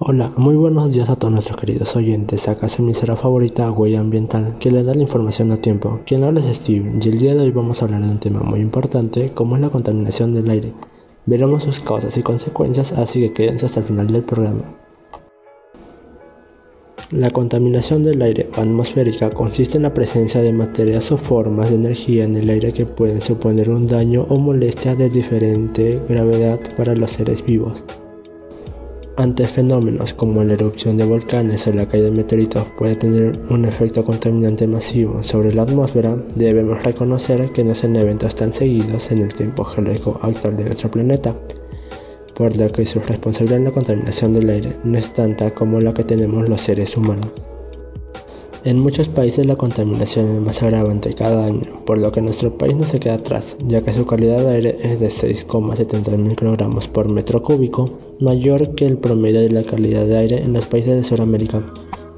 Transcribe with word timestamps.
Hola, 0.00 0.32
muy 0.36 0.56
buenos 0.56 0.90
días 0.90 1.08
a 1.08 1.14
todos 1.14 1.32
nuestros 1.32 1.56
queridos 1.56 1.94
oyentes. 1.94 2.48
Acá 2.48 2.66
es 2.66 2.80
mi 2.80 2.86
emisora 2.86 3.14
favorita, 3.14 3.70
Huella 3.70 4.00
Ambiental, 4.00 4.56
que 4.58 4.72
le 4.72 4.82
da 4.82 4.92
la 4.92 5.02
información 5.02 5.52
a 5.52 5.58
tiempo. 5.58 6.00
Quien 6.04 6.24
habla 6.24 6.40
es 6.40 6.56
Steve 6.56 6.94
y 7.00 7.08
el 7.08 7.20
día 7.20 7.36
de 7.36 7.42
hoy 7.42 7.52
vamos 7.52 7.80
a 7.80 7.84
hablar 7.84 8.02
de 8.02 8.10
un 8.10 8.18
tema 8.18 8.40
muy 8.40 8.58
importante 8.58 9.30
como 9.32 9.54
es 9.54 9.62
la 9.62 9.70
contaminación 9.70 10.34
del 10.34 10.50
aire. 10.50 10.72
Veremos 11.26 11.62
sus 11.62 11.78
causas 11.78 12.16
y 12.16 12.24
consecuencias, 12.24 12.90
así 12.90 13.20
que 13.20 13.32
quédense 13.32 13.66
hasta 13.66 13.78
el 13.80 13.86
final 13.86 14.08
del 14.08 14.24
programa. 14.24 14.64
La 17.12 17.30
contaminación 17.30 18.02
del 18.02 18.20
aire 18.22 18.50
atmosférica 18.56 19.30
consiste 19.30 19.76
en 19.76 19.84
la 19.84 19.94
presencia 19.94 20.42
de 20.42 20.52
materias 20.52 21.12
o 21.12 21.18
formas 21.18 21.70
de 21.70 21.76
energía 21.76 22.24
en 22.24 22.34
el 22.34 22.50
aire 22.50 22.72
que 22.72 22.84
pueden 22.84 23.20
suponer 23.20 23.70
un 23.70 23.86
daño 23.86 24.26
o 24.28 24.38
molestia 24.38 24.96
de 24.96 25.08
diferente 25.08 26.00
gravedad 26.08 26.58
para 26.76 26.96
los 26.96 27.12
seres 27.12 27.44
vivos. 27.46 27.84
Ante 29.16 29.46
fenómenos 29.46 30.12
como 30.12 30.42
la 30.42 30.54
erupción 30.54 30.96
de 30.96 31.04
volcanes 31.04 31.68
o 31.68 31.72
la 31.72 31.86
caída 31.86 32.06
de 32.06 32.10
meteoritos 32.10 32.66
puede 32.76 32.96
tener 32.96 33.38
un 33.48 33.64
efecto 33.64 34.04
contaminante 34.04 34.66
masivo 34.66 35.22
sobre 35.22 35.54
la 35.54 35.62
atmósfera, 35.62 36.16
debemos 36.34 36.82
reconocer 36.82 37.52
que 37.52 37.62
no 37.62 37.76
son 37.76 37.94
eventos 37.94 38.34
tan 38.34 38.52
seguidos 38.52 39.12
en 39.12 39.22
el 39.22 39.32
tiempo 39.32 39.62
geológico 39.62 40.18
actual 40.20 40.56
de 40.56 40.64
nuestro 40.64 40.90
planeta, 40.90 41.32
por 42.34 42.56
lo 42.56 42.72
que 42.72 42.86
su 42.86 42.98
responsabilidad 42.98 43.58
en 43.58 43.64
la 43.66 43.70
contaminación 43.70 44.32
del 44.32 44.50
aire 44.50 44.76
no 44.82 44.98
es 44.98 45.14
tanta 45.14 45.54
como 45.54 45.80
la 45.80 45.94
que 45.94 46.02
tenemos 46.02 46.48
los 46.48 46.60
seres 46.60 46.96
humanos. 46.96 47.30
En 48.64 48.80
muchos 48.80 49.08
países 49.08 49.44
la 49.44 49.56
contaminación 49.56 50.36
es 50.36 50.40
más 50.40 50.62
agravante 50.62 51.12
cada 51.12 51.44
año, 51.44 51.84
por 51.84 51.98
lo 51.98 52.10
que 52.12 52.22
nuestro 52.22 52.56
país 52.56 52.74
no 52.74 52.86
se 52.86 52.98
queda 52.98 53.16
atrás, 53.16 53.58
ya 53.66 53.82
que 53.82 53.92
su 53.92 54.06
calidad 54.06 54.40
de 54.40 54.54
aire 54.54 54.78
es 54.82 54.98
de 54.98 55.08
6,70 55.08 56.16
microgramos 56.16 56.88
por 56.88 57.10
metro 57.10 57.42
cúbico, 57.42 57.90
mayor 58.20 58.74
que 58.74 58.86
el 58.86 58.96
promedio 58.96 59.42
de 59.42 59.50
la 59.50 59.64
calidad 59.64 60.06
de 60.06 60.16
aire 60.16 60.42
en 60.42 60.54
los 60.54 60.64
países 60.64 60.96
de 60.96 61.04
Sudamérica. 61.04 61.62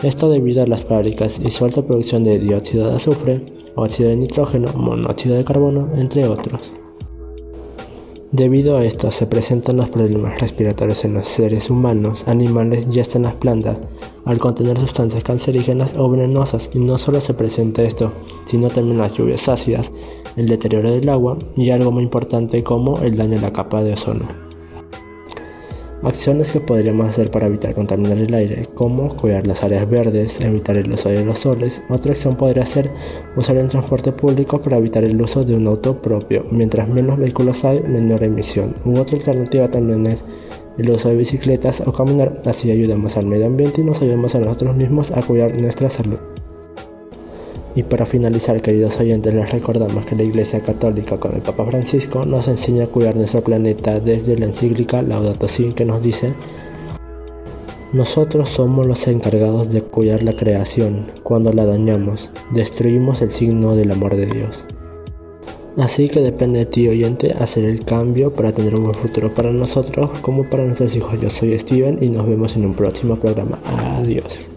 Esto 0.05 0.31
debido 0.31 0.63
a 0.63 0.69
las 0.69 0.85
fábricas 0.85 1.41
y 1.45 1.51
su 1.51 1.65
alta 1.65 1.83
producción 1.83 2.23
de 2.23 2.39
dióxido 2.39 2.91
de 2.91 2.95
azufre, 2.95 3.45
óxido 3.75 4.11
de 4.11 4.17
nitrógeno, 4.17 4.73
monóxido 4.73 5.35
de 5.37 5.45
carbono, 5.45 5.97
entre 5.97 6.29
otros. 6.29 6.61
Debido 8.33 8.77
a 8.77 8.85
esto 8.85 9.13
se 9.13 9.27
presentan 9.27 9.77
los 9.77 9.89
problemas 9.89 10.41
respiratorios 10.41 11.05
en 11.05 11.15
los 11.15 11.29
seres 11.29 11.71
humanos, 11.71 12.25
animales 12.27 12.87
y 12.91 12.99
hasta 12.99 13.19
en 13.19 13.25
las 13.25 13.35
plantas, 13.35 13.81
al 14.25 14.41
contener 14.41 14.79
sustancias 14.79 15.23
cancerígenas 15.23 15.95
o 15.97 16.11
venenosas. 16.11 16.69
Y 16.75 16.81
no 16.81 16.99
solo 16.99 17.21
se 17.21 17.35
presenta 17.35 17.83
esto, 17.83 18.13
sino 18.47 18.71
también 18.71 18.99
las 18.99 19.13
lluvias 19.13 19.49
ácidas, 19.49 19.93
el 20.37 20.47
deterioro 20.49 20.91
del 20.91 21.09
agua 21.09 21.39
y 21.57 21.71
algo 21.71 21.93
muy 21.93 22.03
importante 22.03 22.65
como 22.65 22.99
el 22.99 23.17
daño 23.17 23.39
a 23.39 23.43
la 23.43 23.53
capa 23.53 23.83
de 23.83 23.93
ozono. 23.93 24.46
Acciones 26.03 26.53
que 26.53 26.61
podríamos 26.61 27.09
hacer 27.09 27.31
para 27.31 27.47
evitar 27.47 27.75
contaminar 27.75 28.19
el 28.19 28.35
aire, 28.35 28.67
como 28.75 29.17
cuidar 29.17 29.47
las 29.47 29.65
áreas 29.65 29.89
verdes, 29.89 30.39
evitar 30.43 30.77
el 30.77 30.93
uso 30.93 31.09
de 31.09 31.25
los 31.25 31.39
soles. 31.39 31.81
Otra 31.89 32.13
acción 32.13 32.37
podría 32.37 32.67
ser 32.67 32.91
usar 33.35 33.57
el 33.57 33.67
transporte 33.67 34.13
público 34.13 34.61
para 34.61 34.77
evitar 34.77 35.05
el 35.05 35.21
uso 35.21 35.43
de 35.43 35.55
un 35.55 35.67
auto 35.67 36.01
propio. 36.03 36.45
Mientras 36.51 36.87
menos 36.87 37.19
vehículos 37.19 37.65
hay, 37.65 37.81
menor 37.81 38.23
emisión. 38.23 38.77
U 38.85 38.99
otra 38.99 39.17
alternativa 39.17 39.71
también 39.71 40.07
es 40.07 40.23
el 40.77 40.91
uso 40.91 41.09
de 41.09 41.17
bicicletas 41.17 41.81
o 41.81 41.93
caminar. 41.93 42.43
Así 42.45 42.71
ayudamos 42.71 43.17
al 43.17 43.25
medio 43.25 43.47
ambiente 43.47 43.81
y 43.81 43.85
nos 43.85 44.03
ayudamos 44.03 44.35
a 44.35 44.41
nosotros 44.41 44.77
mismos 44.77 45.11
a 45.13 45.23
cuidar 45.23 45.59
nuestra 45.59 45.89
salud. 45.89 46.21
Y 47.77 47.83
para 47.83 48.07
finalizar, 48.07 48.61
queridos 48.63 48.99
oyentes, 48.99 49.33
les 49.35 49.53
recordamos 49.53 50.07
que 50.07 50.17
la 50.17 50.25
Iglesia 50.25 50.61
Católica 50.61 51.21
con 51.21 51.35
el 51.35 51.43
Papa 51.43 51.67
Francisco 51.67 52.25
nos 52.25 52.49
enseña 52.49 52.85
a 52.85 52.87
cuidar 52.89 53.15
nuestro 53.15 53.45
planeta 53.45 54.01
desde 54.01 54.37
la 54.39 54.47
encíclica 54.47 55.03
Laudato 55.03 55.47
Si, 55.47 55.73
que 55.75 55.85
nos 55.85 56.03
dice 56.03 56.35
nosotros 57.93 58.49
somos 58.49 58.85
los 58.85 59.07
encargados 59.07 59.73
de 59.73 59.81
cuidar 59.81 60.23
la 60.23 60.35
creación. 60.35 61.07
Cuando 61.23 61.53
la 61.53 61.65
dañamos, 61.65 62.29
destruimos 62.53 63.23
el 63.23 63.31
signo 63.31 63.77
del 63.77 63.93
amor 63.93 64.17
de 64.17 64.27
Dios. 64.27 64.65
Así 65.79 66.09
que 66.09 66.21
depende 66.21 66.61
de 66.61 66.67
ti, 66.67 66.89
oyente, 66.89 67.33
hacer 67.39 67.65
el 67.65 67.85
cambio 67.85 68.33
para 68.33 68.53
tener 68.53 68.75
un 68.75 68.85
buen 68.85 68.95
futuro 68.95 69.33
para 69.33 69.53
nosotros 69.53 70.11
como 70.21 70.49
para 70.51 70.65
nuestros 70.65 70.97
hijos. 70.97 71.21
Yo 71.21 71.31
soy 71.31 71.59
Steven 71.59 71.97
y 72.03 72.09
nos 72.09 72.27
vemos 72.27 72.57
en 72.57 72.67
un 72.67 72.75
próximo 72.75 73.17
programa. 73.17 73.59
Adiós. 73.65 74.56